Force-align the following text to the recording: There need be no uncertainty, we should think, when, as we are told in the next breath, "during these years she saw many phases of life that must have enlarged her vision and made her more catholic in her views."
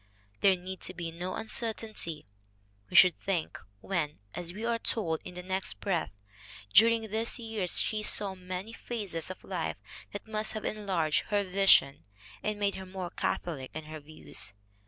There 0.39 0.55
need 0.55 0.83
be 0.95 1.11
no 1.11 1.35
uncertainty, 1.35 2.25
we 2.89 2.95
should 2.95 3.19
think, 3.19 3.59
when, 3.81 4.17
as 4.33 4.51
we 4.51 4.65
are 4.65 4.79
told 4.79 5.19
in 5.23 5.35
the 5.35 5.43
next 5.43 5.75
breath, 5.79 6.09
"during 6.73 7.11
these 7.11 7.37
years 7.37 7.79
she 7.79 8.01
saw 8.01 8.33
many 8.33 8.73
phases 8.73 9.29
of 9.29 9.43
life 9.43 9.77
that 10.11 10.25
must 10.27 10.53
have 10.53 10.65
enlarged 10.65 11.25
her 11.27 11.43
vision 11.43 12.05
and 12.41 12.59
made 12.59 12.73
her 12.77 12.85
more 12.87 13.11
catholic 13.11 13.69
in 13.75 13.83
her 13.83 13.99
views." 13.99 14.53